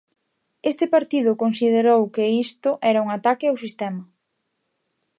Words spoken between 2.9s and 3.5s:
era un ataque